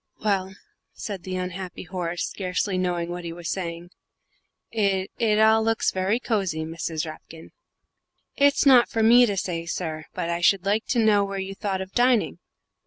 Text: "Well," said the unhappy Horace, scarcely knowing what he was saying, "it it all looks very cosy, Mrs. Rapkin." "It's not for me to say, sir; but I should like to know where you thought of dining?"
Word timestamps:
"Well," 0.25 0.55
said 0.93 1.21
the 1.21 1.35
unhappy 1.35 1.83
Horace, 1.83 2.25
scarcely 2.25 2.75
knowing 2.79 3.11
what 3.11 3.23
he 3.23 3.31
was 3.31 3.51
saying, 3.51 3.91
"it 4.71 5.11
it 5.19 5.37
all 5.37 5.63
looks 5.63 5.91
very 5.91 6.19
cosy, 6.19 6.61
Mrs. 6.65 7.05
Rapkin." 7.05 7.51
"It's 8.35 8.65
not 8.65 8.89
for 8.89 9.03
me 9.03 9.27
to 9.27 9.37
say, 9.37 9.67
sir; 9.67 10.05
but 10.15 10.27
I 10.27 10.41
should 10.41 10.65
like 10.65 10.87
to 10.87 10.97
know 11.05 11.23
where 11.23 11.37
you 11.37 11.53
thought 11.53 11.81
of 11.81 11.91
dining?" 11.91 12.39